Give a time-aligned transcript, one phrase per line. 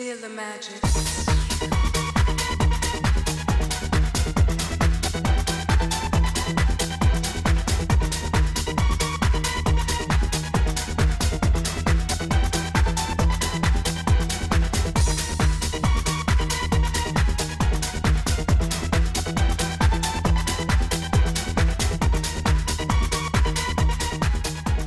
[0.00, 0.80] Feel the magic.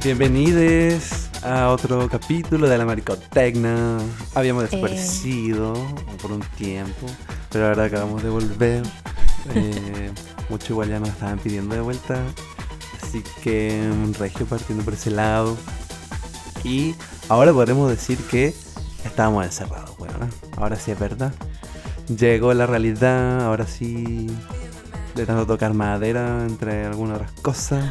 [0.03, 1.12] Bienvenidos
[1.43, 3.99] a otro capítulo de la Maricotecna.
[4.33, 5.73] Habíamos desaparecido
[6.21, 7.07] por un tiempo,
[7.51, 8.83] pero ahora acabamos de volver.
[9.53, 10.11] Eh,
[10.49, 12.21] muchos igual ya nos estaban pidiendo de vuelta,
[13.01, 15.57] así que un regio partiendo por ese lado.
[16.63, 16.95] Y
[17.27, 18.53] ahora podremos decir que
[19.03, 21.33] estábamos encerrados, bueno, ahora sí es verdad.
[22.07, 24.27] Llegó la realidad, ahora sí,
[25.15, 27.85] de tanto tocar madera entre algunas otras cosas.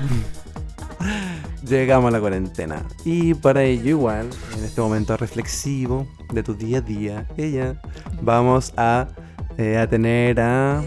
[1.69, 2.83] Llegamos a la cuarentena.
[3.05, 7.81] Y para ello, igual, en este momento reflexivo de tu día a día, ella,
[8.21, 9.09] vamos a,
[9.59, 10.83] eh, a tener a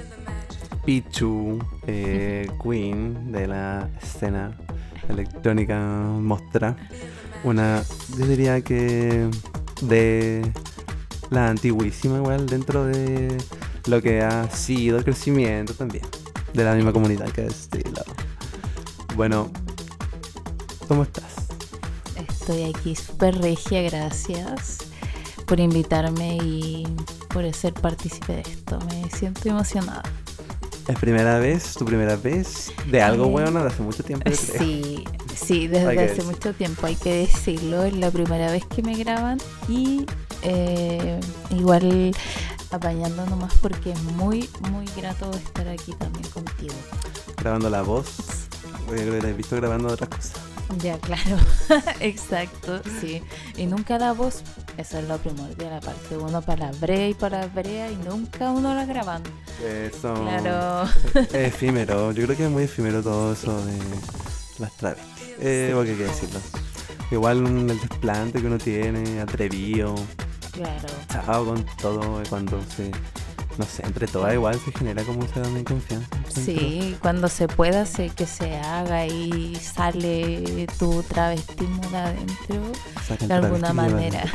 [0.85, 4.51] Pichu, eh, Queen de la escena
[5.09, 6.75] electrónica mostra.
[7.43, 7.83] Una,
[8.17, 9.29] yo diría que
[9.81, 10.51] de
[11.29, 13.37] la antiguísima, igual, dentro de
[13.87, 16.05] lo que ha sido el crecimiento también
[16.55, 17.69] de la misma comunidad que es.
[19.15, 19.51] Bueno,
[20.87, 21.23] ¿Cómo estás?
[22.29, 24.77] Estoy aquí súper regia, gracias
[25.47, 26.87] por invitarme y
[27.33, 28.79] por ser partícipe de esto.
[28.87, 30.03] Me siento emocionada.
[30.87, 31.73] ¿Es primera vez?
[31.73, 32.71] ¿Tu primera vez?
[32.91, 34.59] De algo Eh, bueno de hace mucho tiempo, yo creo.
[34.59, 35.03] Sí,
[35.35, 36.23] sí, desde hace decir.
[36.25, 37.83] mucho tiempo, hay que decirlo.
[37.83, 40.05] Es la primera vez que me graban y
[40.43, 41.19] eh,
[41.49, 42.15] igual
[42.71, 46.75] apañando nomás porque es muy, muy grato estar aquí también contigo.
[47.37, 48.05] Grabando la voz.
[48.87, 50.33] Yo creo que la he visto grabando otras cosas.
[50.81, 51.37] Ya, claro,
[51.99, 53.21] exacto, sí.
[53.55, 54.43] Y nunca da voz,
[54.77, 59.21] eso es lo primordial, aparte uno palabrea y palabrea y nunca uno la graban.
[59.63, 62.11] Eso Claro, es efímero.
[62.11, 63.77] Yo creo que es muy efímero todo eso de
[64.59, 65.13] las travestis.
[65.39, 66.39] Eh, porque hay que decirlo.
[67.11, 69.93] Igual el desplante que uno tiene, atrevido,
[70.51, 70.87] claro.
[71.11, 72.91] chao con todo, eh, cuando se.
[73.57, 76.07] No sé, entre todas igual se genera como esa de confianza.
[76.17, 76.43] encuentro.
[76.43, 82.61] Sí, cuando se pueda sé que se haga y sale tu travestismo de adentro
[83.07, 84.23] Sacan de alguna manera.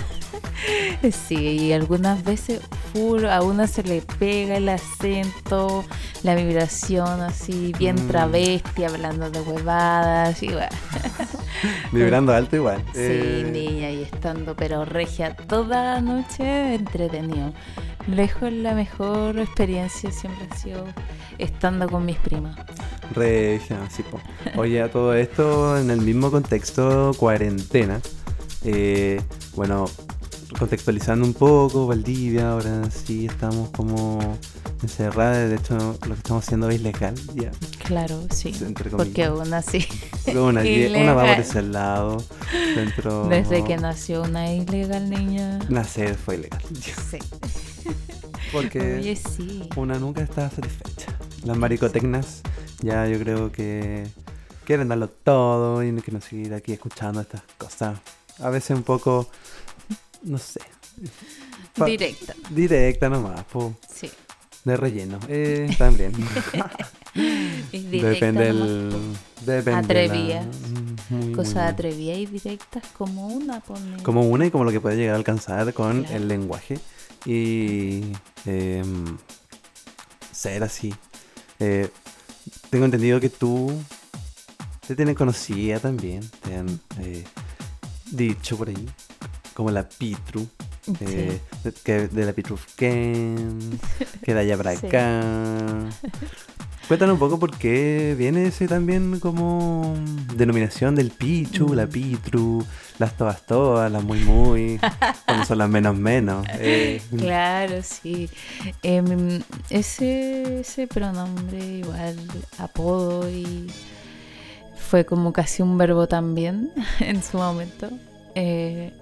[1.10, 2.60] Sí, y algunas veces
[2.92, 5.84] full, a una se le pega el acento,
[6.22, 8.08] la vibración así, bien Mm.
[8.08, 10.68] travesti, hablando de huevadas, bueno.
[11.92, 12.82] Vibrando alto igual.
[12.92, 17.52] Sí, Eh, niña, y estando pero regia toda la noche, entretenido.
[18.10, 20.84] Lejos la mejor experiencia siempre ha sido
[21.38, 22.56] estando con mis primas.
[23.14, 24.20] Regia, sí, po.
[24.56, 28.00] Oye, a todo esto en el mismo contexto, cuarentena.
[28.64, 29.20] Eh,
[29.54, 29.86] bueno,
[30.58, 34.38] contextualizando un poco, Valdivia, ahora sí estamos como
[34.82, 35.50] encerradas.
[35.50, 37.50] De hecho, lo que estamos haciendo es ilegal, ya.
[37.84, 38.54] Claro, sí.
[38.90, 39.86] Porque aún así,
[40.28, 42.24] Una, una va por ese lado.
[42.74, 43.28] Dentro.
[43.28, 45.58] desde que nació una ilegal niña.
[45.68, 46.62] Nacer fue ilegal.
[46.80, 47.18] Sí.
[48.52, 48.96] Porque.
[48.98, 49.68] Oye, sí.
[49.76, 51.16] una nunca está satisfecha.
[51.44, 52.42] Las maricotecnas
[52.80, 54.06] ya yo creo que
[54.64, 57.98] quieren darlo todo y no quieren seguir aquí escuchando estas cosas.
[58.38, 59.28] A veces un poco,
[60.22, 60.60] no sé,
[61.76, 62.34] pa- Directa.
[62.50, 64.10] directa nomás, po, Sí.
[64.64, 65.18] de relleno.
[65.28, 66.12] Eh, también.
[67.72, 68.88] Y directa depende nomás, el...
[68.90, 69.46] po.
[69.50, 69.94] Depende
[70.28, 74.00] la- mm, muy Cosas atrevidas y directas como una pone.
[74.04, 76.16] Como una y como lo que puede llegar a alcanzar con Claro.
[76.16, 76.78] el lenguaje
[77.26, 78.02] y
[78.46, 79.16] em,
[80.30, 80.94] ser así.
[81.58, 81.88] Eh,
[82.70, 83.72] tengo entendido que tú
[84.86, 87.24] te tienen conocida también, te han eh,
[88.12, 88.88] dicho por ahí,
[89.60, 90.46] como la Pitru,
[91.00, 93.58] eh, de, que de la Pitrufken,
[94.24, 94.86] que de allá para Sí.
[94.86, 95.20] acá.
[96.88, 99.94] Cuéntanos un poco por qué viene ese también como
[100.34, 101.90] denominación del Pichu, la Mm.
[101.90, 102.64] Pitru,
[102.98, 104.80] las todas todas, las muy muy,
[105.24, 106.44] cuando son las menos menos.
[106.54, 108.28] eh, Claro, sí.
[108.82, 112.16] Em, ese, ese pronombre igual,
[112.58, 113.68] apodo y
[114.88, 117.88] fue como casi un verbo también en su momento.
[118.34, 118.92] Eh,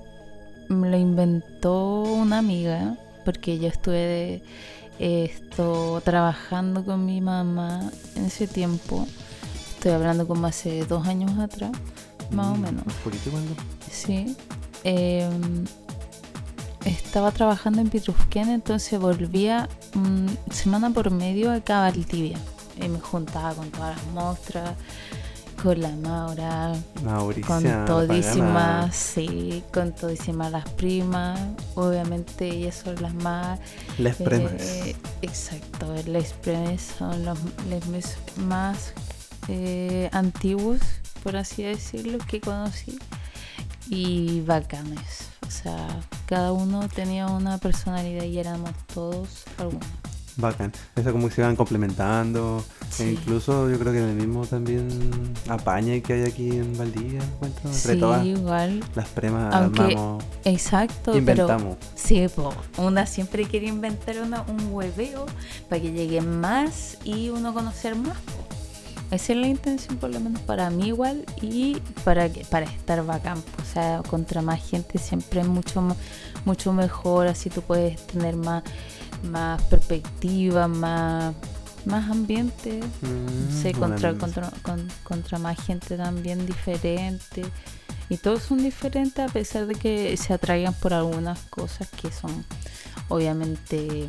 [0.68, 4.42] lo inventó una amiga porque yo estuve de,
[4.98, 9.06] esto trabajando con mi mamá en ese tiempo.
[9.74, 11.70] Estoy hablando como hace dos años atrás,
[12.30, 12.84] más o mm, menos.
[13.90, 14.36] Sí.
[14.82, 15.64] Em,
[16.84, 22.38] estaba trabajando en Pitrufquén, entonces volvía mm, semana por medio acá a Valdivia.
[22.82, 24.70] Y me juntaba con todas las muestras
[25.62, 26.72] Con la Maura,
[27.04, 27.46] Mauricia.
[27.46, 31.40] con todísimas, sí, con todísimas las primas.
[31.74, 33.58] Obviamente ellas son las más.
[33.98, 37.38] Les eh, exacto, les premas son los
[37.68, 37.84] les
[38.36, 38.92] más
[39.48, 40.80] eh, antiguos,
[41.24, 42.98] por así decirlo, que conocí.
[43.88, 45.28] Y bacanes.
[45.46, 45.88] O sea,
[46.26, 50.07] cada uno tenía una personalidad y éramos todos algunos.
[50.38, 50.72] Bacán.
[50.96, 52.64] Eso como que se van complementando.
[53.00, 54.88] E incluso yo creo que en el mismo también
[55.48, 57.68] apañe que hay aquí en Valdivia, encuentro.
[57.70, 58.80] Entre Sí, todas igual.
[58.94, 61.76] las premas Aunque armamos, Exacto, inventamos.
[61.76, 65.26] pero sí, po, una siempre quiere inventar una- un hueveo
[65.68, 68.16] para que llegue más y uno conocer más.
[68.16, 68.44] po.
[69.10, 73.04] Esa es la intención, por lo menos para mí igual, y para que para estar
[73.06, 73.38] bacán.
[73.38, 75.82] O sea, contra más gente siempre es mucho,
[76.44, 78.62] mucho mejor, así tú puedes tener más,
[79.22, 81.34] más perspectiva, más,
[81.84, 82.80] más ambiente.
[83.02, 87.44] Mm, contra, una- contra, con- contra más gente también diferente.
[88.10, 92.44] Y todos son diferentes a pesar de que se atraigan por algunas cosas que son
[93.08, 94.08] obviamente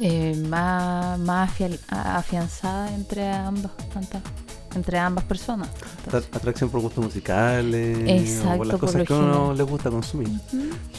[0.00, 1.50] eh, más, más
[1.88, 4.22] afianzadas entre ambas, tantas-
[4.74, 5.68] entre ambas personas.
[6.06, 9.90] Atra- Atracción por gustos musicales, o por las por cosas que a uno le gusta
[9.90, 10.28] consumir.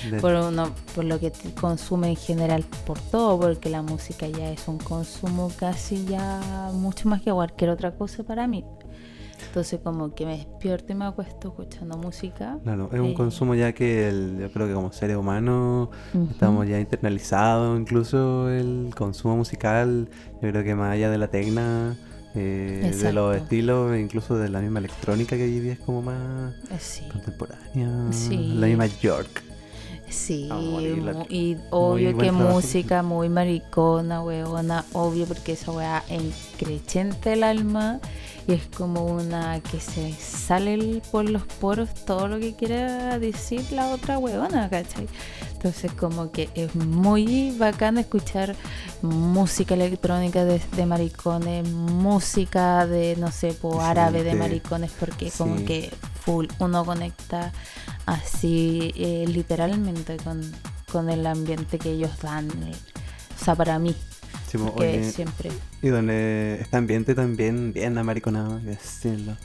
[0.09, 4.51] De- por, uno, por lo que consume en general, por todo, porque la música ya
[4.51, 8.63] es un consumo casi ya mucho más que cualquier otra cosa para mí.
[9.47, 12.57] Entonces como que me despierto y me acuesto escuchando música.
[12.63, 15.89] Claro, es un Eh, consumo ya que el- yo creo que como seres humanos
[16.29, 20.09] estamos ya internalizados, incluso el consumo musical,
[20.41, 21.97] yo creo que más allá de la tecna,
[22.35, 26.53] eh, de los estilos, incluso de la misma electrónica que hoy día es como más
[26.71, 28.53] Eh, Sí, contemporánea, Sí.
[28.57, 29.43] la misma York.
[30.11, 30.49] Sí,
[31.29, 37.99] y obvio que música muy maricona, weona, obvio porque esa weá encrechente el alma
[38.47, 43.63] y es como una que se sale por los poros todo lo que quiera decir
[43.71, 45.07] la otra weona, ¿cachai?
[45.53, 48.55] Entonces como que es muy bacán escuchar
[49.03, 55.31] música electrónica de, de maricones, música de, no sé, po, Sí, árabe de maricones, porque
[55.37, 55.91] como que
[56.21, 57.51] full uno conecta
[58.05, 60.41] así eh, literalmente con,
[60.91, 62.47] con el ambiente que ellos dan.
[62.63, 62.73] eh,
[63.39, 63.95] O sea, para mí,
[64.47, 65.49] Sí, que oye, siempre...
[65.81, 69.37] y donde este ambiente también bien amariconado, que decirlo.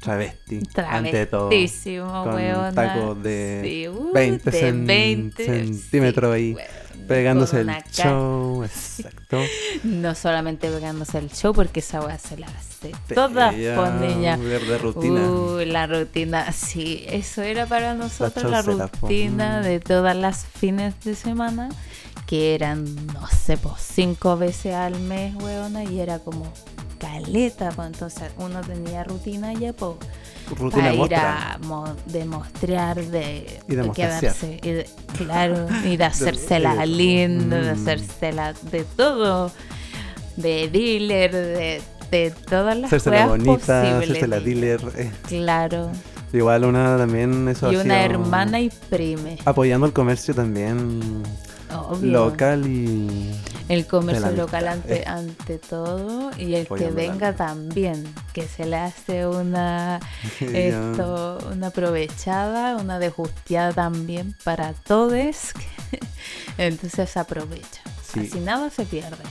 [0.00, 1.48] Travesti, ante todo.
[1.48, 2.72] Travestísimo, con weona.
[2.72, 6.68] tacos de Sí, uh, 20 de cen- 20 centímetros sí, ahí, weón,
[7.06, 9.40] pegándose el show, exacto.
[9.82, 14.36] No solamente pegándose el show, porque esa weá se la hace toda con ella.
[14.36, 15.20] de rutina.
[15.30, 21.14] Uh, la rutina, sí, eso era para nosotros la rutina de todas las fines de
[21.14, 21.68] semana,
[22.26, 26.52] que eran, no sé, pues cinco veces al mes, weona, y era como
[26.98, 29.96] caleta, pues entonces uno tenía rutina ya, pues,
[30.50, 31.52] rutina para ir mostra.
[31.54, 34.86] a mo- demostrar, de, Y de quedarse, y de-
[35.16, 37.74] claro, y de hacérsela linda, de mm.
[37.82, 39.50] hacérsela de todo,
[40.36, 43.52] de dealer, de, de todas las Hacerse la bonita,
[43.82, 44.10] posibles.
[44.10, 44.80] hacerse la dealer.
[44.96, 45.10] eh.
[45.28, 45.90] Claro.
[46.32, 49.38] Igual una también, eso y ha una sido hermana y prime.
[49.44, 51.22] Apoyando el comercio también
[51.72, 52.10] Obvio.
[52.10, 53.32] local y...
[53.68, 58.76] El comercio local ante, ante todo y el que Apoyando venga también, que se le
[58.76, 60.00] hace una
[60.40, 65.52] esto, una aprovechada, una dejustiada también para todos.
[66.58, 67.82] Entonces aprovecha.
[68.12, 68.28] Sí.
[68.30, 69.24] Así nada se pierde.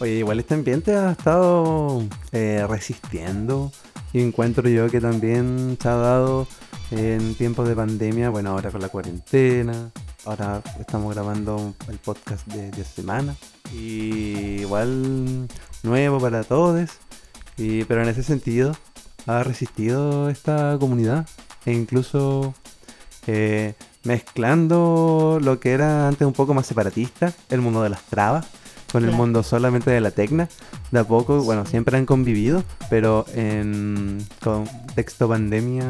[0.00, 3.72] Oye, igual este ambiente ha estado eh, resistiendo
[4.12, 6.46] y encuentro yo que también se ha dado
[6.90, 9.90] en tiempos de pandemia, bueno, ahora con la cuarentena,
[10.24, 13.36] ahora estamos grabando el podcast de 10 semanas
[13.74, 15.48] y igual
[15.82, 16.90] nuevo para todos,
[17.56, 18.76] y, pero en ese sentido
[19.26, 21.26] ha resistido esta comunidad
[21.64, 22.54] e incluso
[23.26, 28.46] eh, mezclando lo que era antes un poco más separatista, el mundo de las trabas,
[28.92, 30.48] con el mundo solamente de la tecna.
[30.92, 35.84] De a poco, bueno, siempre han convivido, pero en contexto pandemia,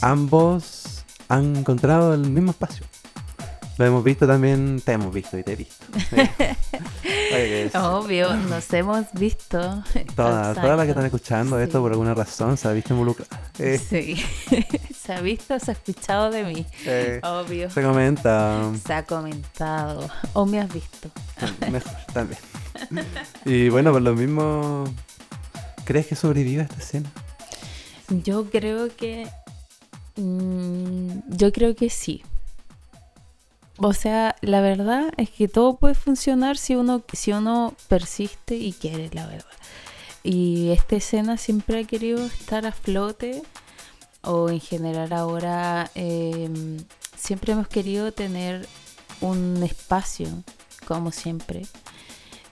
[0.00, 2.86] ambos han encontrado el mismo espacio.
[3.76, 5.84] Lo hemos visto también, te hemos visto y te he visto.
[6.10, 6.16] Sí.
[7.34, 9.58] Oye, Obvio, nos hemos visto.
[10.14, 13.40] Todas, todas las que están escuchando esto por alguna razón se ha visto involucrada.
[13.58, 14.14] Eh, Sí.
[14.96, 16.64] se ha visto, se ha escuchado de mí.
[16.86, 17.68] eh, Obvio.
[17.70, 18.70] se comenta.
[18.86, 20.08] Se ha comentado.
[20.34, 21.10] O me has visto.
[21.70, 22.38] Mejor, también.
[23.44, 24.84] Y bueno, por lo mismo,
[25.84, 27.10] ¿crees que sobrevive esta escena?
[28.08, 29.26] Yo creo que.
[30.16, 32.22] mm, yo creo que sí.
[33.78, 38.72] O sea, la verdad es que todo puede funcionar si uno, si uno persiste y
[38.72, 39.46] quiere, la verdad.
[40.22, 43.42] y esta escena siempre ha querido estar a flote
[44.22, 46.48] o en general ahora eh,
[47.16, 48.66] siempre hemos querido tener
[49.20, 50.28] un espacio
[50.86, 51.66] como siempre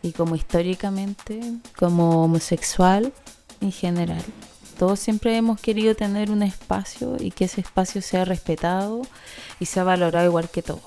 [0.03, 1.41] y como históricamente
[1.79, 3.13] como homosexual
[3.61, 4.23] en general
[4.79, 9.03] todos siempre hemos querido tener un espacio y que ese espacio sea respetado
[9.61, 10.83] y sea valorado igual que todos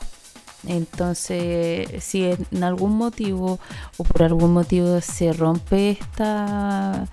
[0.67, 3.59] entonces, si en algún motivo
[3.97, 7.07] o por algún motivo se rompe esta,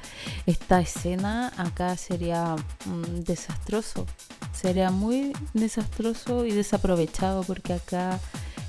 [0.47, 2.57] esta escena, acá sería
[2.87, 4.07] mm, desastroso.
[4.53, 8.19] Sería muy desastroso y desaprovechado porque acá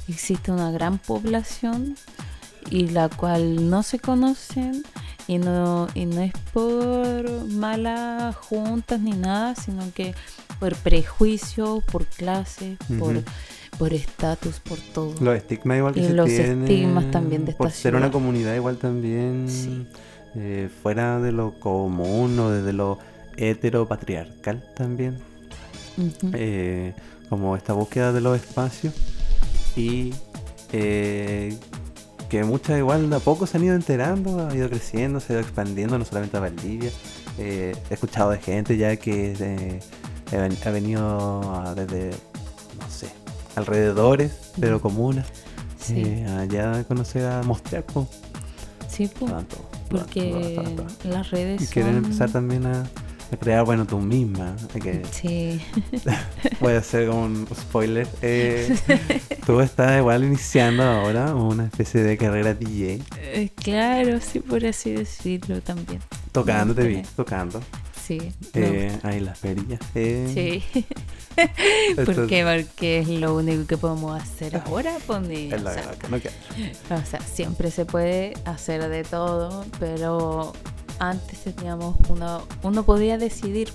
[0.07, 1.95] existe una gran población
[2.69, 4.83] y la cual no se conocen
[5.27, 10.13] y no, y no es por malas juntas ni nada, sino que
[10.59, 13.23] por prejuicio, por clase, por
[13.77, 15.13] por estatus, por todo.
[15.21, 18.11] Los estigmas igual que y se los tienen, estigmas también de esta Por ser una
[18.11, 19.87] comunidad igual también Sí.
[20.35, 22.99] eh, fuera de lo común o desde lo
[23.37, 25.17] heteropatriarcal también.
[26.33, 26.93] Eh,
[27.29, 28.93] como esta búsqueda de los espacios
[29.75, 30.11] y
[30.71, 31.55] eh,
[32.29, 35.35] que muchas igual de a poco se han ido enterando, ha ido creciendo, se ha
[35.35, 36.89] ido expandiendo, no solamente a Valdivia.
[37.37, 39.79] Eh, he escuchado de gente ya que eh,
[40.31, 42.11] ha ven- ha venido desde,
[43.55, 45.27] alrededores, pero comunas,
[45.79, 47.83] Sí, eh, allá a conocer a mostrar
[48.87, 51.09] sí, po, tanto, porque tanto, tanto.
[51.09, 55.59] las redes Y quieren son- empezar también a, a crear, bueno, tú misma, que Sí,
[56.59, 58.07] Puede ser como un spoiler.
[58.21, 58.73] Eh,
[59.45, 63.01] tú estás igual iniciando ahora una especie de carrera DJ.
[63.17, 65.99] Eh, claro, sí, por así decirlo también.
[66.31, 67.15] Tocando, te vi, gustaría.
[67.17, 67.61] tocando.
[68.05, 69.79] Sí, Eh, ahí las perillas.
[69.95, 70.29] Eh,
[70.73, 70.83] Sí.
[71.95, 72.43] ¿Por qué?
[72.65, 75.97] Porque es lo único que podemos hacer ahora, pues, ni- es la o, sea, verdad
[75.97, 76.33] que no queda.
[77.01, 80.53] o sea, siempre se puede hacer de todo, pero
[80.99, 83.71] antes teníamos uno, uno podía decidir.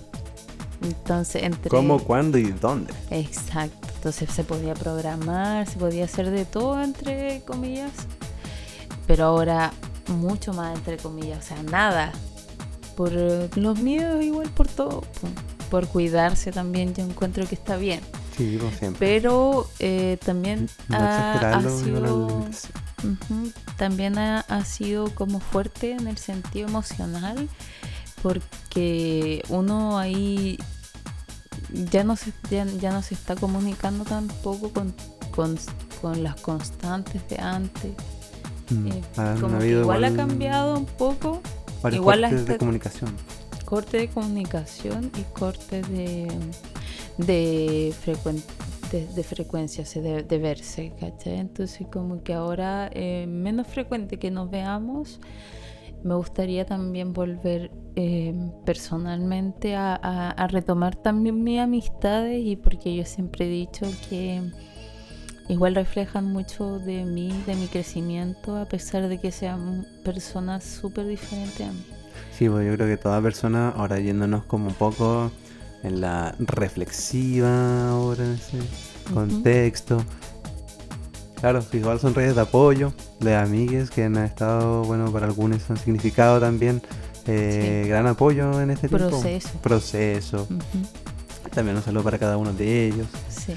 [0.83, 2.93] Entonces, entre ¿Cómo, cuándo y dónde?
[3.11, 7.91] Exacto, entonces se podía programar, se podía hacer de todo entre comillas,
[9.09, 9.73] pero ahora
[10.07, 12.13] mucho más entre comillas, o sea, nada.
[12.99, 15.29] Por eh, los miedos, igual por todo, po.
[15.71, 18.01] por cuidarse también, yo encuentro que está bien.
[18.37, 18.99] Sí, como siempre.
[18.99, 22.49] Pero eh, también No ha, ha sido,
[23.77, 27.49] también ha, ha sido como fuerte en el sentido emocional
[28.23, 30.59] porque uno ahí
[31.91, 34.93] ya no se, ya, ya no se está comunicando tampoco con,
[35.31, 35.57] con,
[36.01, 37.93] con las constantes de antes.
[38.71, 39.03] Mm, Eh,
[39.41, 41.41] como que igual ha cambiado un poco
[41.83, 43.11] varios igual cortes de comunicación.
[43.65, 46.29] corte de comunicación y corte de,
[47.19, 48.43] de, frecuen-
[48.91, 49.07] de,
[50.03, 51.39] de, de verse, ¿cachai?
[51.39, 55.21] Entonces como que ahora eh, menos frecuente que nos veamos,
[56.05, 58.33] me gustaría también volver eh,
[58.65, 64.41] personalmente a, a- a retomar también mis amistades y porque yo siempre he dicho que
[65.49, 71.07] igual reflejan mucho de mí, de mi crecimiento, a pesar de que sean personas súper
[71.07, 71.85] diferentes a mí.
[72.37, 75.31] Sí, pues yo creo que toda persona, ahora yéndonos como un poco
[75.83, 78.59] en la reflexiva, ahora en ese
[79.13, 80.05] contexto.
[81.41, 85.77] Claro, igual son redes de apoyo, de amigues que han estado, bueno, para algunos han
[85.77, 86.83] significado también
[87.27, 89.09] eh, gran apoyo en este tiempo.
[89.09, 89.51] Proceso.
[89.63, 90.47] Proceso.
[90.51, 93.07] Ujú, También un saludo para cada uno de ellos.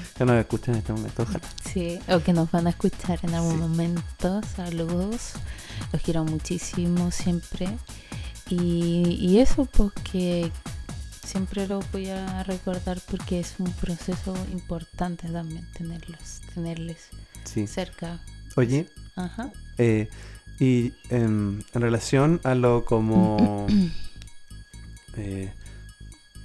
[0.16, 1.40] Que nos escuchen en este momento, ojalá.
[1.72, 3.58] Sí, o que nos van a escuchar en algún Sí.
[3.58, 4.40] momento.
[4.56, 5.32] Saludos.
[5.92, 7.68] Los quiero muchísimo siempre.
[8.48, 10.50] Y, y eso porque
[11.24, 17.08] siempre lo voy a recordar porque es un proceso importante también tenerlos, tenerles
[17.44, 17.66] Sí.
[17.66, 18.20] cerca.
[18.56, 19.50] Oye, Ajá.
[19.78, 20.08] eh,
[20.58, 23.66] y em, en relación a lo como...
[25.16, 25.52] eh,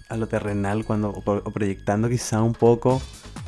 [0.10, 3.02] a lo terrenal, cuando o, pro- o proyectando quizá un poco,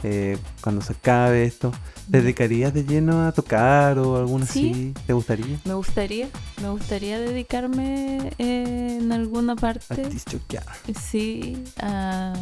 [0.04, 1.72] eh, cuando se acabe esto,
[2.12, 4.72] ¿te dedicarías de lleno a tocar o alguna Sí.
[4.72, 4.94] así?
[5.08, 5.60] ¿Te gustaría?
[5.66, 6.30] Me gustaría,
[6.62, 10.10] me gustaría dedicarme eh, en alguna parte.
[10.10, 10.64] A.
[11.00, 12.34] Sí, a,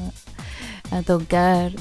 [0.91, 1.71] a tocar,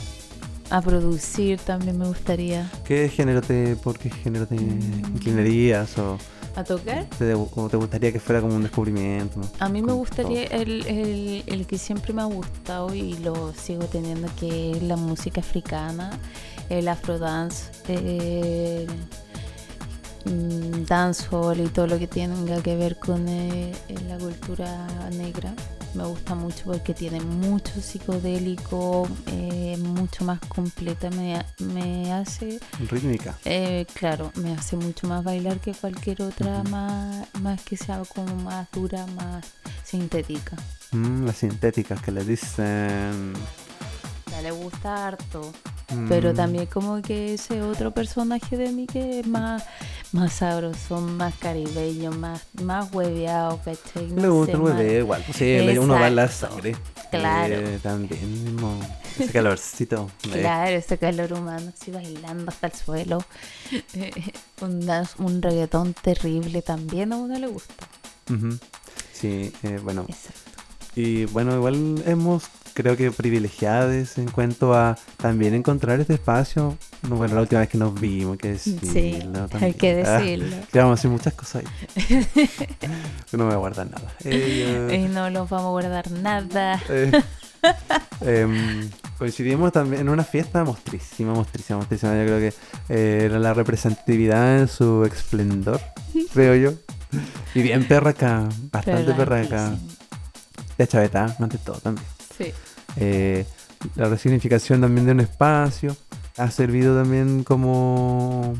[0.70, 2.70] a producir también me gustaría.
[2.84, 5.14] ¿Qué género te, por qué género te Mm.
[5.14, 6.18] inclinarías o
[6.56, 7.04] ¿A tocar?
[7.18, 9.40] te, o te gustaría que fuera como un descubrimiento?
[9.60, 13.84] A mí me gustaría el, el, el que siempre me ha gustado y lo sigo
[13.84, 16.10] teniendo, que es la música africana,
[16.70, 18.86] el afrodance, el
[20.24, 23.72] mm, dancehall y todo lo que tenga que ver con eh,
[24.08, 25.54] la cultura negra
[25.96, 32.60] me gusta mucho porque tiene mucho psicodélico, eh, mucho más completa, me, me hace,
[32.90, 33.36] Rítmica.
[33.44, 38.34] eh, claro, me hace mucho más bailar que cualquier otra más, más que sea como
[38.36, 39.44] más dura, más
[39.84, 40.56] sintética.
[40.92, 43.32] Mm, las sintéticas que le dicen.
[44.30, 45.52] Ya le gusta harto.
[46.08, 49.62] Pero Mm, también como que ese otro personaje de mí que es más,
[50.12, 54.08] más sabroso, más caribeño, más, más hueveado, ¿cachai?
[54.08, 55.22] No Le gusta bebé igual.
[55.24, 56.54] pues Sí, le- uno va en la Exacto.
[56.56, 56.76] sangre.
[57.12, 57.54] Claro.
[57.54, 58.80] Eh, también mismo.
[59.18, 60.10] Ese calorcito.
[60.24, 60.40] eh.
[60.40, 63.24] Claro, ese calor humano, así bailando hasta el suelo.
[63.94, 64.10] Eh,
[64.62, 64.86] un,
[65.18, 67.86] un reggaetón terrible también a uno le gusta.
[69.12, 70.04] Sí, eh, bueno.
[70.08, 70.40] Exacto.
[70.96, 72.44] Y bueno, igual hemos,
[72.76, 76.76] creo que privilegiados en cuanto a también encontrar este espacio.
[77.08, 79.74] No, Bueno, la última vez que nos vimos, que Sí, decirlo hay también.
[79.74, 80.56] que Ah, decirlo.
[80.70, 82.16] que vamos a hacer muchas cosas ahí.
[83.32, 84.12] no me voy a guardar nada.
[84.24, 86.80] Eh, Y no los vamos a guardar nada.
[86.90, 87.10] eh,
[88.20, 92.12] em, coincidimos también en una fiesta mostrísima, mostrísima, mostrísima.
[92.14, 92.54] Yo creo que
[92.90, 95.80] eh, era la representatividad en su esplendor,
[96.34, 96.76] creo yo.
[97.54, 99.48] Y bien perraca, bastante perraca.
[99.48, 99.96] Perraquísimo.
[100.76, 102.06] De chaveta, ante todo también.
[102.38, 102.52] Sí.
[102.96, 103.46] Eh,
[103.94, 105.96] la resignificación también de un espacio
[106.36, 108.54] ha servido también como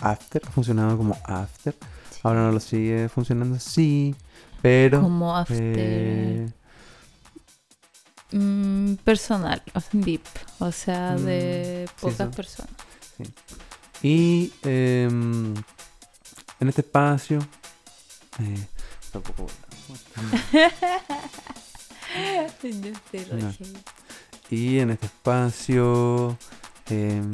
[0.00, 1.74] after, ha funcionado como after.
[2.22, 4.14] Ahora no lo sigue funcionando así,
[4.60, 6.48] pero Como after eh,
[8.32, 9.62] mm, personal,
[9.92, 10.24] VIP,
[10.58, 12.72] o sea, Mm, de pocas personas.
[14.02, 15.54] y em,
[16.60, 17.38] en este espacio
[18.40, 18.66] eh,
[19.12, 19.46] tampoco
[23.32, 23.52] No.
[24.50, 26.36] y en este espacio
[26.88, 27.30] em,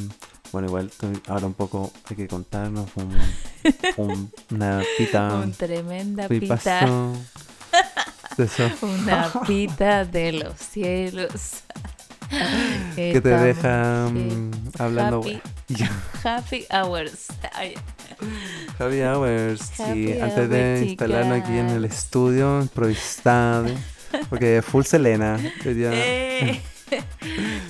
[0.52, 0.90] bueno igual
[1.28, 3.16] ahora un poco hay que contarnos un,
[3.96, 6.80] un- una pita Un tremenda pita.
[8.82, 11.62] Una pita de los cielos.
[12.96, 14.06] que te deja
[14.78, 15.22] hablando
[16.24, 16.66] Happy.
[16.70, 17.26] hours.
[17.52, 17.74] Ay,
[18.78, 21.98] Happy Hours, sí, Happy antes de hours, instalarnos aquí en el chicas.
[21.98, 23.66] estudio, improvisado,
[24.30, 26.60] porque full Selena, eh,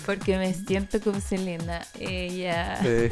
[0.06, 1.80] Porque me siento como Selena.
[1.98, 2.78] Ella.
[2.84, 3.10] eh,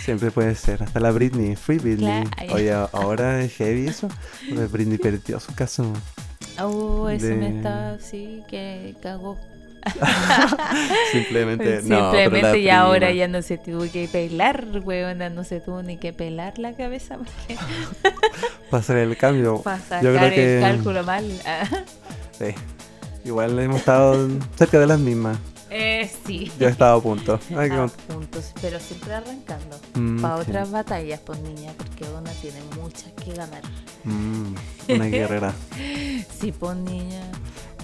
[0.00, 2.54] siempre puede ser, hasta la Britney, Free Britney, Claro.
[2.54, 4.08] oye, ahora es heavy eso,
[4.70, 5.92] Britney perdió su caso,
[6.58, 9.38] Oh, eso me de- está así que cagó.
[11.12, 15.60] simplemente, no, Simplemente la y ahora ya no se tuvo que pelar, weona, no se
[15.60, 17.60] tuvo ni que pelar la cabeza porque
[18.70, 21.24] para hacer el cambio, para yo creo el que, cálculo mal.
[22.38, 22.54] Sí,
[23.24, 25.38] igual hemos estado cerca de las mismas,
[25.74, 26.52] eh, sí.
[26.60, 29.80] yo he estado a punto, Hay A puntos, pero siempre arrancando.
[29.94, 30.42] Mm, Para sí.
[30.42, 33.62] otras batallas, pues niña, porque una tiene muchas que ganar.
[34.04, 34.54] Mm,
[34.90, 35.54] una guerrera,
[36.38, 37.22] Sí, pues niña,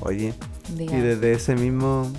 [0.03, 0.35] oye.
[0.77, 2.11] Y desde ese mismo,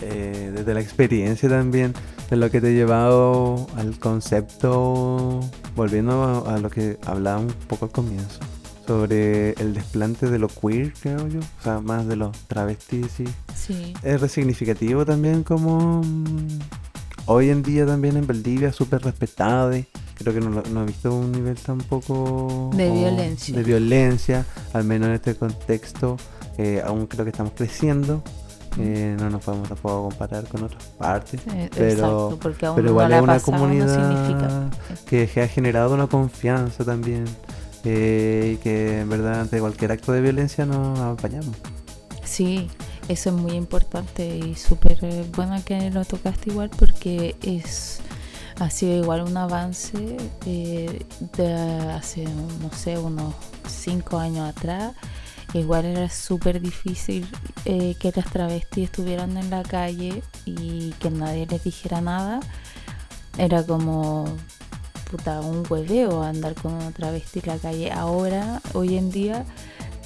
[0.00, 1.94] eh, desde la experiencia también,
[2.30, 5.40] de lo que te ha llevado al concepto,
[5.74, 8.38] volviendo a, a lo que hablaba un poco al comienzo,
[8.86, 13.24] sobre el desplante de lo queer, creo yo, o sea, más de los travestis, y
[13.54, 16.58] Sí, es resignificativo también como mm,
[17.26, 19.72] hoy en día también en Valdivia, súper respetado.
[20.14, 23.56] Creo que no, no he visto un nivel tampoco De violencia.
[23.56, 24.44] de violencia,
[24.74, 26.16] al menos en este contexto.
[26.62, 28.22] Eh, aún creo que estamos creciendo.
[28.78, 31.40] eh, no nos podemos tampoco comparar con otras partes.
[31.74, 32.38] Pero- exacto,
[32.76, 34.70] pero igual es una comunidad
[35.08, 37.24] que, que ha generado una confianza también.
[37.84, 41.56] eh, y que en verdad ante cualquier acto de violencia nos apañamos.
[42.24, 42.68] Sí,
[43.08, 48.00] eso es muy importante y súper eh, bueno que lo tocaste igual porque es
[48.60, 51.54] ha sido igual un avance eh, de
[51.94, 53.34] hace, no sé, unos
[53.66, 54.92] cinco años atrás.
[55.52, 57.26] Igual era súper difícil
[57.64, 62.40] eh, que las travestis estuvieran en la calle y que nadie les dijera nada.
[63.36, 64.26] Era como
[65.10, 67.90] puta, un hueveo andar con una travesti en la calle.
[67.90, 69.44] Ahora, hoy en día,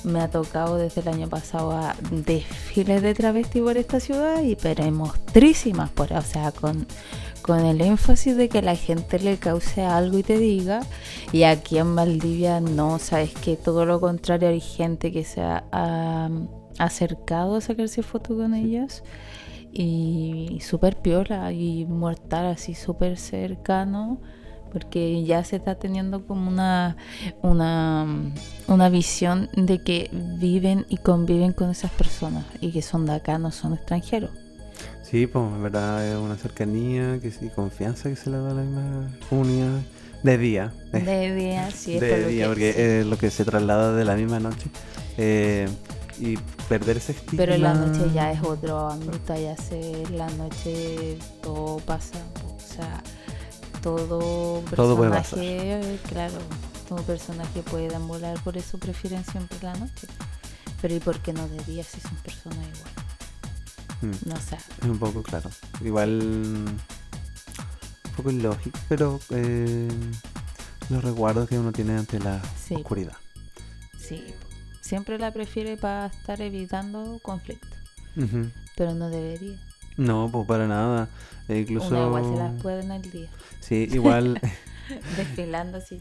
[0.05, 4.57] me ha tocado desde el año pasado a desfiles de travesti por esta ciudad y
[4.57, 6.87] pero mostrísimas por o sea con,
[7.43, 10.81] con el énfasis de que la gente le cause algo y te diga.
[11.33, 16.31] Y aquí en Valdivia no sabes que todo lo contrario hay gente que se ha
[16.79, 19.03] acercado a sacarse fotos con ellas
[19.73, 24.21] y súper piola y mortal así súper cercano
[24.75, 26.97] porque ya se está teniendo como una,
[27.41, 28.07] una,
[28.69, 33.39] una visión de que viven y conviven con esas personas y que son de acá,
[33.39, 34.31] no son extranjeros.
[35.03, 38.55] Sí, pues en verdad es una cercanía que sí, confianza que se le da a
[38.55, 39.81] la misma comunidad
[40.23, 40.73] de día.
[40.93, 42.81] De día, sí, esto es de lo día, que- porque sí.
[42.81, 44.69] es lo que se traslada de la misma noche.
[45.17, 45.69] Eh,
[46.21, 46.37] y
[46.69, 47.37] perder ese estigma.
[47.37, 53.03] Pero la noche ya es otro ámbito, ya sé, la noche todo pasa, o sea,
[53.85, 56.39] todo Todo puede personaje, claro,
[56.89, 60.07] todo personaje puede deambular, por eso prefieren siempre la noche.
[60.81, 62.93] Pero ¿y por qué no de día si son personas igual?
[64.03, 64.57] Mm, No sé.
[64.57, 65.51] es un poco claro.
[65.83, 66.21] Igual.
[66.23, 66.79] Un
[68.17, 69.21] poco ilógico, pero.
[69.31, 69.89] eh,
[70.91, 72.75] los recuerdos que uno tiene ante la Sí.
[72.75, 73.17] oscuridad.
[73.99, 74.35] Sí,
[74.83, 77.71] siempre la prefiere para estar evitando conflictos,
[78.17, 78.51] Ujú.
[78.77, 79.59] pero no debería.
[79.97, 81.09] No, pues para nada.
[81.49, 81.89] E incluso.
[81.89, 83.29] Una igual se las día,
[83.61, 84.41] Sí, igual.
[85.17, 86.01] desfilando así.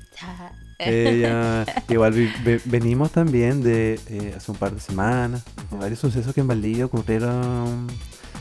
[0.79, 5.99] Ella, igual vi- ve- venimos también de eh, hace un par de semanas, de varios
[5.99, 7.87] sucesos que en Valdivia ocurrieron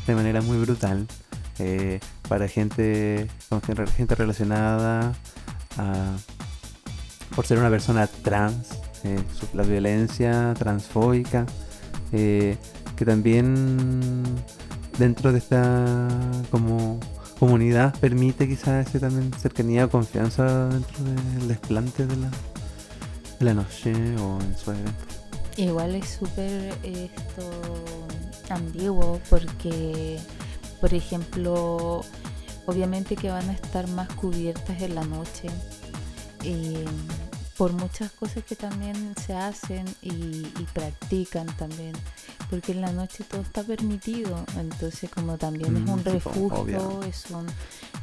[0.07, 1.07] de manera muy brutal
[1.61, 3.29] eh, para gente,
[3.97, 5.13] gente relacionada
[5.79, 6.17] a,
[7.37, 8.71] por ser una persona trans,
[9.05, 11.47] eh, su- la violencia transfóbica,
[12.13, 12.57] eh,
[12.97, 14.23] que también
[14.99, 16.09] dentro de esta
[16.51, 16.99] como
[17.39, 22.31] comunidad permite quizás también cercanía o confianza dentro del desplante de la,
[23.41, 25.05] la noche o en su evento.
[25.57, 27.51] Igual es súper esto
[28.49, 30.19] ambiguo porque,
[30.81, 32.03] por ejemplo,
[32.67, 35.49] obviamente que van a estar más cubiertas en la noche
[36.45, 36.85] eh,
[37.59, 41.93] por muchas cosas que también se hacen y practican también.
[42.53, 47.25] Porque en la noche todo está permitido, entonces como también es Mm, un refugio, es
[47.31, 47.47] un,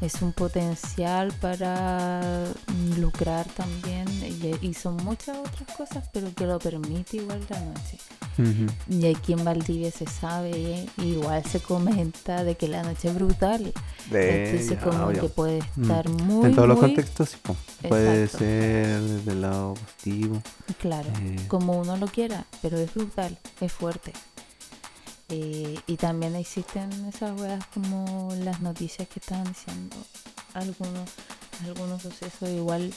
[0.01, 6.47] es un potencial para mm, lucrar también y, y son muchas otras cosas, pero que
[6.47, 7.99] lo permite igual la noche.
[8.89, 13.71] Y aquí en Valdivia se sabe, igual se comenta de que la noche es brutal.
[14.09, 15.21] De- Entonces como obvio.
[15.21, 15.81] que puede Mm.
[15.83, 17.37] estar muy, en todos los contextos sí,
[17.87, 18.37] puede Exacto.
[18.45, 20.41] ser desde el lado positivo.
[20.79, 24.13] claro, eh, como uno lo quiera, pero es brutal, es fuerte.
[25.29, 29.95] Eh, y también existen esas weas como las noticias que estaban diciendo
[30.53, 31.09] algunos,
[31.63, 32.49] algunos sucesos.
[32.49, 32.91] Igual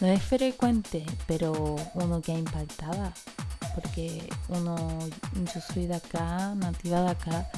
[0.00, 3.12] no es frecuente, pero uno que ha impactada,
[3.74, 4.98] porque uno,
[5.54, 7.50] yo soy de acá, nativa de acá,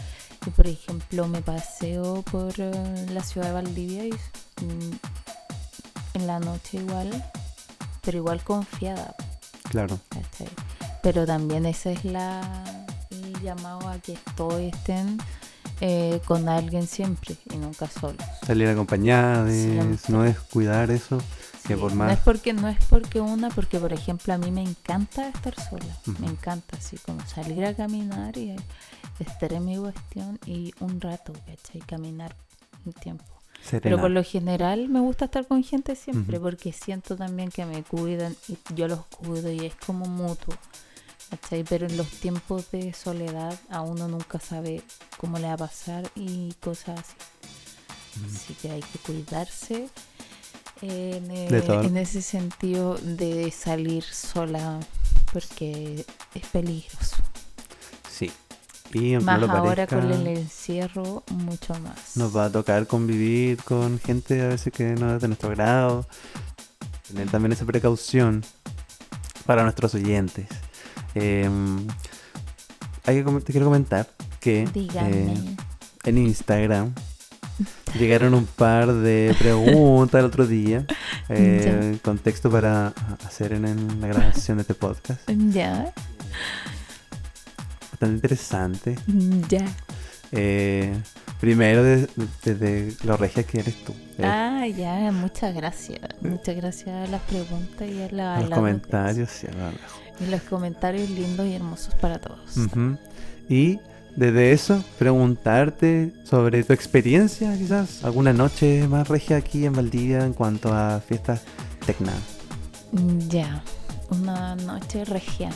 [0.45, 4.15] y por ejemplo me paseo por eh, la ciudad de Valdivia y
[6.15, 7.11] en la noche igual,
[8.03, 9.15] pero igual confiada,
[9.71, 9.99] claro.
[11.03, 12.76] Pero también ese es la
[13.37, 15.19] el llamado a que todos estén
[15.81, 18.25] eh, con alguien siempre y nunca solos.
[18.47, 19.99] Salir acompañadas, Siempre.
[20.09, 21.19] no es cuidar eso,
[21.67, 22.13] que por No más...
[22.15, 25.97] es porque no es porque una, porque por ejemplo a mí me encanta estar sola,
[26.19, 28.57] me encanta así como salir a caminar y
[29.19, 31.81] estar en mi cuestión y un rato, ¿cachai?
[31.83, 32.35] Caminar
[32.85, 33.25] un tiempo.
[33.83, 37.83] Pero por lo general me gusta estar con gente siempre porque siento también que me
[37.83, 40.55] cuidan y yo los cuido y es como mutuo.
[41.31, 41.65] ¿Cachai?
[41.65, 44.83] Pero en los tiempos de soledad a uno nunca sabe
[45.19, 47.15] cómo le va a pasar y cosas así.
[48.35, 49.89] Así que hay que cuidarse
[50.81, 51.49] en, eh,
[51.83, 54.81] en ese sentido de salir sola
[55.33, 57.17] porque es peligroso.
[58.11, 58.33] Sí.
[58.95, 62.17] Y Más no ahora parezca, con el encierro, mucho más.
[62.17, 66.07] nos va a tocar convivir con gente a veces que no es de nuestro grado.
[67.09, 68.43] Tener también esa precaución
[69.45, 70.47] para nuestros oyentes.
[71.19, 71.49] Eh,
[73.05, 74.09] hay que com- te quiero comentar
[74.41, 75.35] que eh,
[76.05, 76.93] en Instagram
[77.99, 80.87] llegaron un par de preguntas el otro día.
[81.31, 82.89] eh, contexto para
[83.27, 85.21] hacer en, en la grabación de este podcast.
[85.51, 85.93] Ya,
[87.93, 88.97] Bastante interesante.
[89.49, 89.65] ya.
[90.33, 90.93] Eh,
[91.41, 92.09] primero, desde
[92.45, 93.93] de, de lo regia que eres tú.
[94.19, 96.01] eh, Ah, ya, muchas gracias.
[96.21, 100.25] Muchas gracias a las preguntas y a, la- a los comentarios y a.
[100.25, 102.41] Y los comentarios lindos y hermosos para todos.
[103.49, 103.79] Y
[104.17, 110.33] desde eso, preguntarte sobre tu experiencia, quizás, alguna noche más regia aquí en Valdivia en
[110.33, 111.43] cuanto a fiestas
[111.85, 112.13] tecna.
[113.29, 113.63] Ya,
[114.11, 115.51] una noche regia.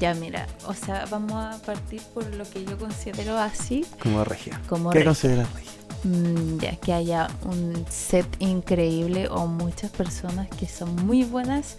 [0.00, 4.60] Ya, mira, o sea, vamos a partir por lo que yo considero así Como regia.
[4.68, 5.10] como ¿Qué regia.
[5.10, 5.72] consideras regia?
[6.04, 11.76] Mm, ya que haya un set increíble o muchas personas que son muy buenas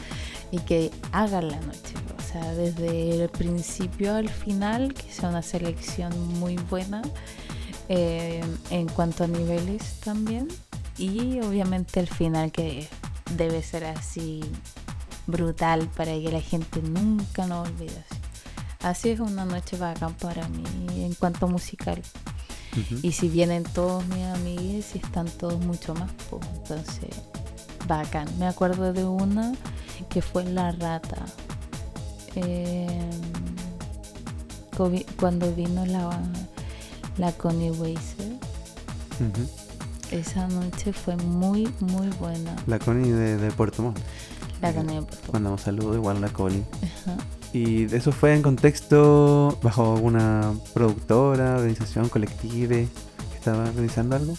[0.52, 1.94] y que hagan la noche.
[2.18, 7.02] O sea, desde el principio al final, que sea una selección muy buena
[7.90, 10.48] eh, en cuanto a niveles también.
[10.98, 12.88] Y obviamente el final que
[13.36, 14.42] debe ser así
[15.28, 18.04] brutal para que la gente nunca lo olvide.
[18.82, 19.10] Así.
[19.10, 20.64] Es una noche bacán para mí
[21.04, 22.02] en cuanto a musical.
[23.02, 27.10] Y si vienen todos mis amigos y están todos mucho más, pues entonces
[27.88, 28.28] bacán.
[28.38, 29.54] Me acuerdo de una
[30.10, 31.26] que fue La Rata.
[32.36, 32.88] Eh,
[34.92, 36.20] vi- cuando vino la,
[37.18, 38.38] la Connie Weiser,
[40.12, 42.56] esa noche fue muy, muy buena.
[42.68, 43.98] La Connie de, de Puerto Montt.
[44.62, 46.64] La de Puerto Mandamos saludos, igual a la Connie.
[46.84, 47.18] Ajá.
[47.54, 52.88] Y eso fue en contexto bajo alguna productora, organización, colective
[53.32, 54.38] que estaba organizando algo.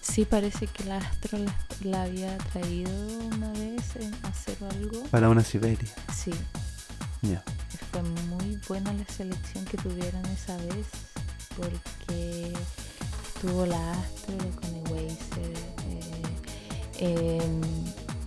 [0.00, 2.90] Sí, parece que la Astro la, la había traído
[3.34, 5.02] una vez en hacer algo.
[5.10, 5.88] Para una Siberia.
[6.14, 6.32] Sí,
[7.22, 7.42] Ya.
[7.92, 10.86] fue muy buena la selección que tuvieron esa vez
[11.56, 12.52] porque
[13.34, 15.56] estuvo la Astro, la Connie Weiser,
[16.98, 17.60] eh, em,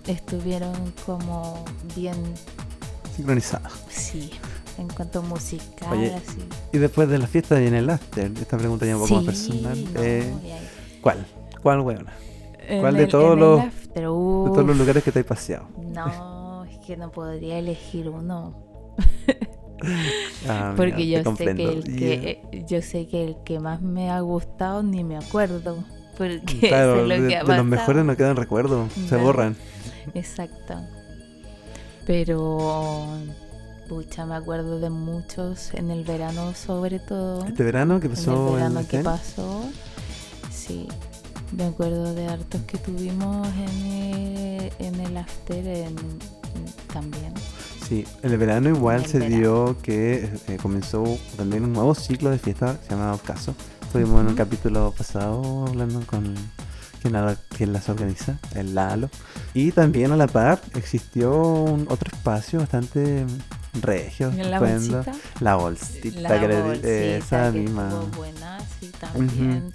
[0.08, 0.74] estuvieron
[1.06, 1.63] como
[1.96, 2.15] bien,
[3.15, 3.70] Sincronizada.
[3.89, 4.30] sí,
[4.78, 6.46] en cuanto musical, Oye, así.
[6.74, 8.32] Y después de la fiesta viene el after.
[8.39, 9.94] Esta pregunta ya un poco más personal.
[9.94, 10.34] no, Eh,
[11.02, 11.26] ¿Cuál?
[11.62, 12.13] ¿Cuál, weona?
[12.80, 15.68] ¿Cuál de el- todos los- after, De todos los lugares que te has paseado.
[15.94, 18.56] No, es que no podría elegir uno.
[20.48, 22.13] Ah, Porque mira, yo sé que el que
[22.52, 25.84] eh, yo sé que el que más me ha gustado ni me acuerdo.
[26.18, 28.91] Porque claro, lo de, que ha de los mejores no quedan recuerdos.
[29.10, 29.56] Se borran.
[30.13, 30.76] Exacto.
[32.06, 33.08] Pero
[33.89, 37.46] pucha, me acuerdo de muchos en el verano sobre todo.
[37.46, 39.65] Este verano que en el pasó verano en que pasó.
[40.52, 40.88] Sí.
[41.56, 45.96] Me acuerdo de hartos que tuvimos en el, en el after en-
[46.91, 47.34] también.
[47.88, 49.38] Sí, en el verano igual el se verano.
[49.38, 51.04] dio que eh, comenzó
[51.38, 53.54] también un nuevo ciclo de fiesta que se llama Caso.
[53.84, 56.34] Estuvimos en un capítulo pasado hablando con
[57.10, 59.10] quien, la- quien las organiza, el Lalo.
[59.54, 63.26] Y también a la par existió un otro espacio bastante
[63.82, 64.32] regio.
[64.32, 64.98] La estupendo.
[65.04, 65.13] bolsita.
[65.39, 67.89] La bolsita, La que bolsita eh, esa que misma.
[68.15, 69.72] buena, sí, también.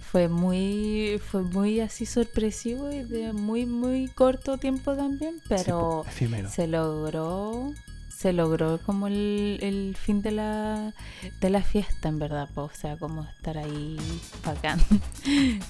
[0.00, 6.04] Fue muy, fue muy así sorpresivo y de muy, muy corto tiempo también, Sí, pero
[6.06, 6.48] efímero.
[6.48, 7.72] se logró,
[8.16, 10.94] se logró como el, el fin de la,
[11.40, 13.98] de la fiesta, en verdad, po, o sea, como estar ahí
[14.44, 14.80] bacán.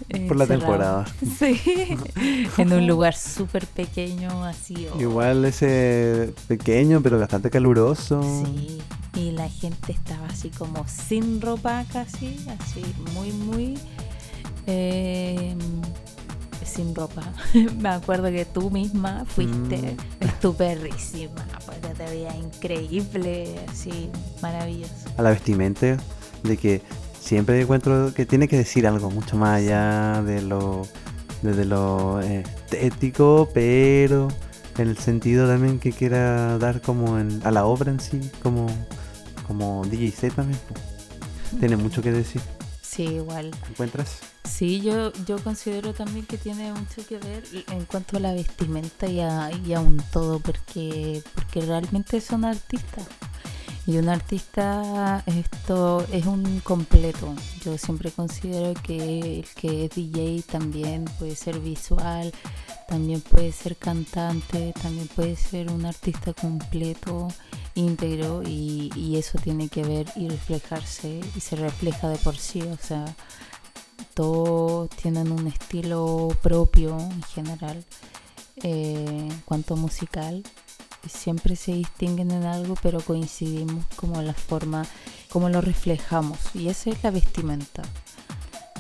[0.09, 1.05] eh, Por la temporada.
[1.39, 1.61] Sí,
[2.57, 4.87] en un lugar súper pequeño, así.
[4.93, 5.01] oh.
[5.01, 8.23] Igual ese pequeño pero bastante caluroso.
[8.23, 8.79] Sí,
[9.15, 12.83] y la gente estaba así como sin ropa casi, así
[13.15, 13.79] muy, muy
[14.67, 15.57] eh,
[16.67, 17.23] sin ropa.
[17.79, 20.25] Me acuerdo que tú misma fuiste Mm.
[20.25, 24.11] estuperrísima, porque te veía increíble, así
[24.43, 24.93] maravilloso.
[25.17, 25.97] a la vestimenta
[26.43, 26.83] de que
[27.21, 30.87] siempre encuentro que tiene que decir algo mucho más allá de lo
[31.43, 34.29] de lo eh, estético pero
[34.79, 38.67] en el sentido también que quiera dar como en- a la obra en sí como
[39.47, 40.59] como DJC también
[41.61, 42.41] tiene mucho que decir
[42.97, 43.51] Sí, igual.
[43.69, 48.33] encuentras Sí, yo, yo considero también que tiene mucho que ver en cuanto a la
[48.33, 53.07] vestimenta y a, y a un todo, porque, porque realmente son artistas.
[53.87, 57.35] Y un artista esto es un completo.
[57.63, 62.33] Yo siempre considero que el que es DJ también puede ser visual,
[62.89, 67.29] también puede ser cantante, también puede ser un artista completo,
[67.77, 72.61] íntegro, y, y eso tiene que ver y reflejarse, y se refleja de por sí,
[72.63, 73.05] o sea,
[74.15, 77.85] todos tienen un estilo propio en general
[78.63, 80.43] eh, en cuanto musical
[81.07, 84.87] siempre se distinguen en algo pero coincidimos como la forma
[85.31, 87.83] como lo reflejamos y esa es la vestimenta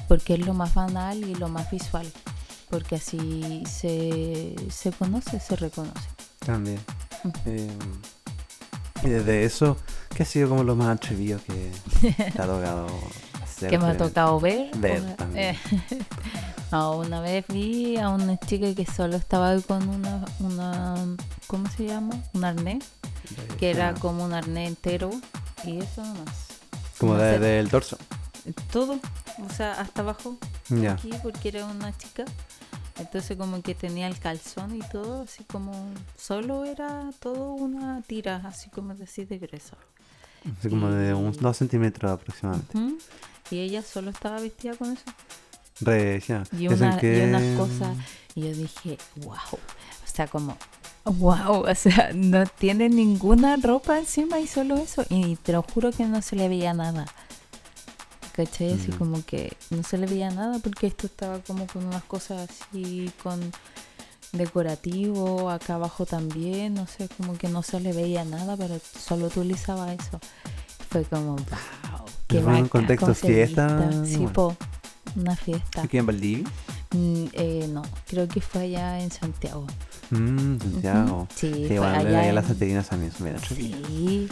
[0.08, 2.10] porque es lo más banal y lo más visual
[2.70, 6.08] porque así se, se conoce, se reconoce.
[6.38, 6.80] también
[7.24, 7.32] Ujú.
[7.44, 7.68] Eh,
[9.02, 9.76] y desde eso
[10.14, 11.70] ¿qué ha sido como lo más atrevido que
[12.16, 12.86] te ha tocado
[13.42, 14.70] hacer que me ha tocado ver.
[14.76, 15.54] Ver o- también.
[15.54, 15.58] eh,
[16.72, 20.94] no, una vez vi a una chica que solo estaba con una, una
[21.46, 22.14] ¿cómo se llama?
[22.32, 22.84] Un arnés,
[23.58, 25.10] que era como un arnés entero
[25.64, 26.46] y eso nomás.
[26.98, 27.38] como no de- sé.
[27.40, 27.98] del torso
[28.72, 28.94] Todo,
[29.44, 32.24] o sea, hasta abajo, ya aquí, porque era una chica.
[32.98, 35.72] Entonces como que tenía el calzón y todo, así como
[36.18, 39.76] solo era todo una tira, así como decir de grueso.
[40.58, 42.78] Así como de unos 2 centímetros aproximadamente.
[43.50, 45.02] Y ella solo estaba vestida con eso.
[45.80, 46.42] Re, ya.
[46.58, 47.96] Y, Es el una- y unas cosas.
[48.34, 49.34] Y yo dije, wow.
[49.34, 50.56] O sea, como,
[51.04, 51.64] wow.
[51.68, 55.04] O sea, no tiene ninguna ropa encima y solo eso.
[55.10, 57.06] Y te lo juro que no se le veía nada.
[58.36, 58.74] ¿Cachai?
[58.74, 58.98] Así Mm.
[58.98, 63.10] como que no se le veía nada porque esto estaba como con unas cosas así
[63.22, 63.40] con
[64.32, 69.26] decorativo, acá abajo también, no sé, como que no se le veía nada, pero solo
[69.26, 70.20] utilizaba eso.
[70.90, 73.90] Fue como, wow, qué en un bacán contexto fiesta.
[74.04, 74.32] Sí, bueno.
[74.32, 74.56] po,
[75.16, 75.82] una fiesta.
[75.82, 76.46] Aquí en Valdivia.
[76.92, 79.66] Mm, eh, no, creo que fue allá en Santiago.
[80.10, 81.16] Mm, Santiago.
[81.22, 81.26] Ujú.
[81.34, 83.42] Sí, Que fue allá allá las en- santerinas también entretenidas.
[83.48, 84.28] Sí,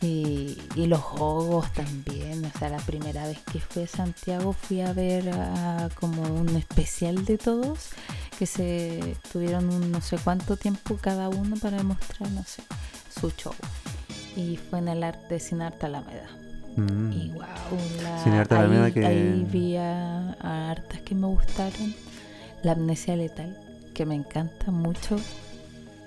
[0.00, 2.27] y, y los jogos también.
[2.54, 6.48] O sea, la primera vez que fui a Santiago fui a ver a- como un
[6.56, 7.90] especial de todos
[8.38, 12.62] que se tuvieron un no sé cuánto tiempo cada uno para demostrar, no sé,
[13.20, 13.52] su show.
[14.36, 16.28] Y fue en el arte de Sinarte Alameda.
[16.76, 17.12] Mm.
[17.12, 17.42] Y wow,
[18.02, 21.94] la, Alameda ahí, que- ahí vi a, a hartas que me gustaron.
[22.62, 23.56] La amnesia letal,
[23.94, 25.16] que me encanta mucho.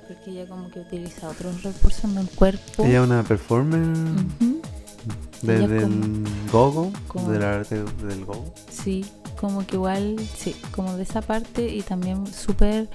[0.07, 2.83] Porque ella como que utiliza otros recursos en el cuerpo.
[2.85, 3.81] Ella es una performer
[5.41, 8.53] desde el gogo, como- del arte del gogo.
[8.69, 9.05] Sí,
[9.39, 12.89] como que igual, sí, como de esa parte y también súper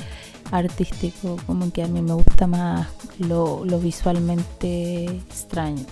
[0.53, 2.87] artístico, como que a mí me gusta más
[3.19, 5.85] lo, lo visualmente extraño.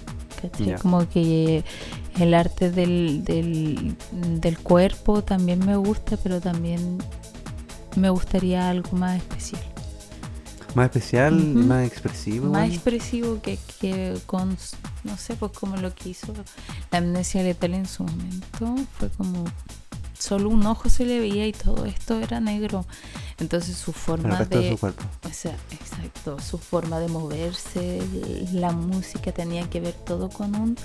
[0.59, 0.77] Ya.
[0.77, 1.65] Como que
[2.21, 3.97] el arte del, del,
[4.41, 6.99] del cuerpo también me gusta, pero también
[7.97, 9.63] me gustaría algo más especial.
[10.75, 12.51] Más especial más expresivo.
[12.51, 14.57] Más expresivo que, que con,
[15.05, 16.33] no sé, pues como lo que hizo
[16.91, 18.75] la amnesia letal en su momento.
[18.99, 19.45] Fue como,
[20.19, 22.85] solo un ojo se le veía y todo esto era negro.
[23.39, 24.71] Entonces su forma de de...
[24.71, 25.05] su cuerpo.
[25.29, 28.03] O sea, exacto, su forma de moverse,
[28.53, 30.77] la música tenía que ver todo con un,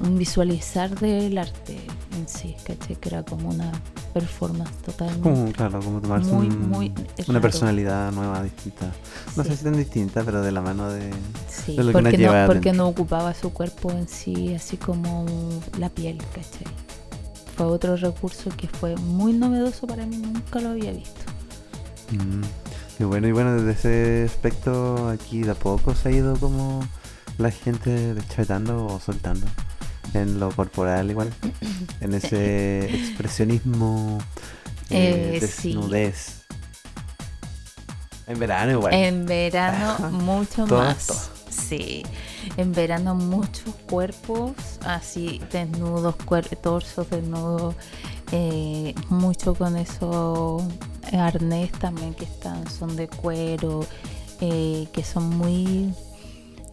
[0.00, 1.78] un visualizar del arte
[2.16, 2.96] en sí, ¿cachai?
[2.96, 3.70] Que era como una
[4.12, 5.22] performance totalmente.
[5.22, 6.92] Como, claro, como tomarse Muy, un- muy
[7.28, 8.92] una personalidad nueva, distinta.
[9.36, 11.10] No sé si tan distinta, pero de la mano de...
[11.48, 12.84] Sí, de lo que porque, lleva no, porque adentro.
[12.84, 15.24] no ocupaba su cuerpo en sí, así como
[15.78, 16.66] la piel, ¿cachai?
[17.56, 21.20] Fue otro recurso que fue muy novedoso para mí, nunca lo había visto.
[22.10, 22.42] Mm.
[23.02, 26.80] Y bueno, y bueno, desde ese aspecto aquí de a poco se ha ido como
[27.38, 29.46] la gente deschavetando o soltando
[30.14, 31.32] en lo corporal igual,
[32.00, 34.18] en ese expresionismo,
[34.90, 35.68] eh, Eh, sí.
[35.74, 36.42] desnudez.
[38.26, 38.94] En verano igual.
[38.94, 41.30] En verano mucho Todo más.
[41.50, 42.02] Sí,
[42.56, 44.52] en verano muchos cuerpos
[44.84, 47.74] así desnudos, cuer- torsos desnudos,
[48.32, 50.62] eh, mucho con esos
[51.12, 53.84] arnés también que están, son de cuero,
[54.40, 55.92] eh, que son muy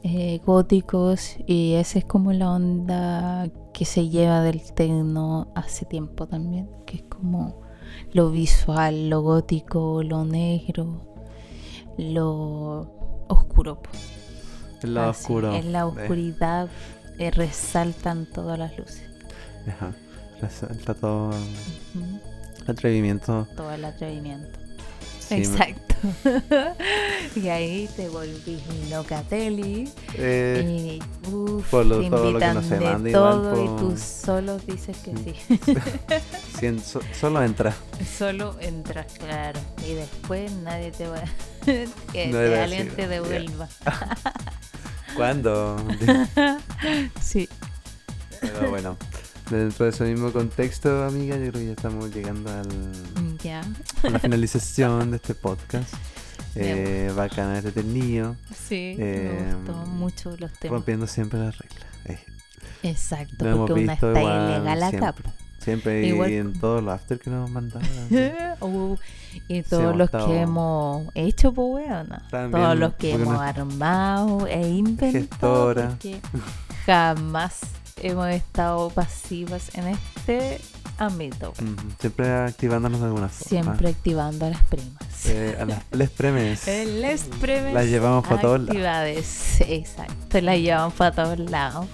[0.03, 6.27] eh, góticos y esa es como la onda que se lleva del tecno hace tiempo
[6.27, 7.61] también, que es como
[8.13, 11.01] lo visual, lo gótico, lo negro,
[11.97, 13.81] lo oscuro.
[14.83, 15.33] en Así,
[15.63, 16.69] la eh, oscuridad
[17.17, 19.03] eh, resaltan todas las luces.
[19.67, 19.93] ajá.
[20.41, 23.45] Resalta todo el atrevimiento.
[23.57, 24.58] Todo el atrevimiento.
[25.29, 25.95] Sí, me- Exacto.
[27.35, 29.89] y ahí te volvís locatelli.
[30.15, 33.31] eh, y uf, por lo- te todo lo que invitan no se de manda igual,
[33.33, 36.79] todo y tú solo dices que sí.
[36.83, 37.73] so- solo entra.
[38.17, 39.59] solo entras, claro.
[39.87, 41.21] Y después nadie te va
[41.65, 43.67] que a decir, alguien te devuelva.
[45.15, 45.75] ¿Cuándo?
[47.21, 47.49] Sí.
[48.41, 48.95] Pero bueno,
[49.49, 52.67] dentro de ese mismo contexto, amiga, yo creo que ya estamos llegando al,
[54.03, 55.93] a la finalización de este podcast.
[56.55, 58.35] Eh, bacana, entretenido,
[58.67, 58.95] Sí.
[58.97, 60.77] Eh, me gustó mucho los temas.
[60.77, 61.85] rompiendo siempre las reglas.
[62.05, 62.19] Eh,
[62.83, 64.97] Exacto, lo hemos porque una está igual ilegal acá.
[64.99, 65.31] siempre.
[65.59, 67.85] Siempre y Igual- en todos los after que nos han mandado.
[68.61, 68.97] Uh,
[69.47, 72.17] y todos hemos los estado- que hemos hecho, pues bueno,
[72.51, 75.97] todos los que hemos armado e inventado, Gestora.
[76.85, 77.59] jamás
[78.01, 80.59] hemos estado pasivas en este
[80.97, 81.53] ámbito.
[81.99, 83.47] Siempre activándonos de alguna forma.
[83.49, 85.25] Siempre activando a las primas.
[85.25, 86.67] Eh, a las les premes.
[86.67, 88.69] El expremes Las llevamos pa' todos lados.
[88.69, 89.61] actividades.
[89.61, 91.87] Exacto, las llevamos para todos lados.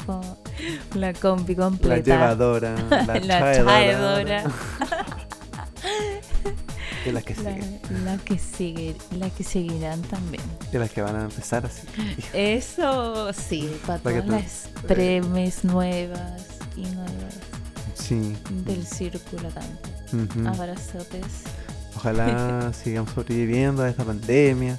[0.96, 2.04] La combi La completa.
[2.14, 3.64] llevadora, la, La traedora.
[3.64, 4.44] traedora.
[7.06, 7.80] Y las que La, siguen.
[8.04, 10.44] la que sigue, la que seguirán también.
[10.74, 11.82] Y las que van a empezar así.
[12.34, 16.44] Eso sí, para todas tú- las premes nuevas
[16.76, 17.36] y nuevas
[17.96, 18.36] Sí.
[18.66, 20.30] del círculo también.
[20.30, 20.48] Ujú.
[20.48, 21.26] Abrazotes.
[21.96, 24.78] Ojalá sigamos sobreviviendo a esta pandemia.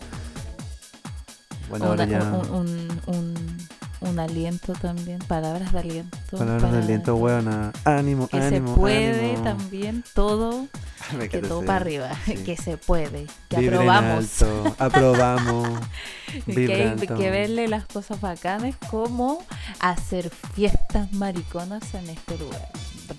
[1.68, 2.22] Bueno, ahora ya.
[2.22, 3.58] un, un, un-
[4.00, 6.18] un aliento también, palabras de aliento.
[6.36, 7.72] Palabras de aliento, weona.
[7.84, 8.74] Ánimo, Que ánimo.
[8.74, 9.42] se puede ánimo.
[9.44, 10.66] también todo,
[11.18, 12.34] Me que todo para arriba, sí.
[12.36, 14.42] que se puede, que aprobamos.
[14.42, 15.68] alto, aprobamos.
[16.46, 19.42] que que verle las cosas bacanas como
[19.80, 22.68] hacer fiestas mariconas en este lugar.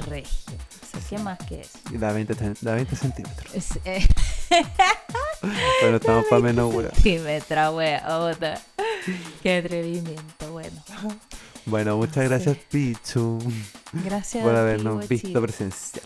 [0.05, 0.53] Regio.
[1.09, 1.79] ¿Qué más que eso?
[1.93, 3.53] Da 20, cen- da 20 centímetros.
[3.85, 4.05] Eh,
[5.79, 6.91] Pero estamos para menos, weón.
[7.01, 8.59] sí, me trae otra.
[9.41, 10.51] Qué atrevimiento.
[11.65, 13.39] Bueno, muchas gracias, Pichu,
[14.05, 15.25] Gracias por a ti, habernos guachito.
[15.27, 16.03] visto presencial.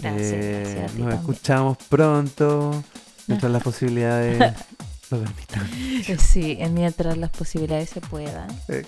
[0.00, 2.84] Gracias, Eh, gracias a ti nos escuchamos pronto,
[3.26, 4.54] mientras las posibilidades
[5.10, 5.70] lo permitan.
[6.18, 8.48] Sí, mientras las posibilidades se puedan.
[8.68, 8.84] Eh,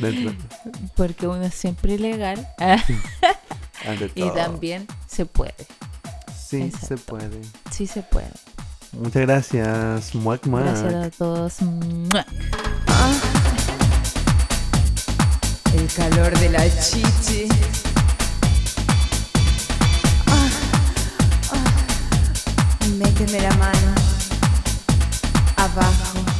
[0.00, 0.34] dentro-
[0.96, 2.46] Porque uno es siempre ilegal.
[4.14, 5.54] y también se puede.
[6.46, 7.40] Sí, se puede.
[7.70, 8.30] Sí se puede.
[8.92, 10.64] Muchas gracias, Muac Muac.
[10.64, 11.54] Gracias a todos.
[15.76, 17.48] El calor de la chichi.
[20.26, 20.48] Ah,
[21.52, 22.86] ah.
[22.98, 23.94] Méteme la mano
[25.56, 26.35] abajo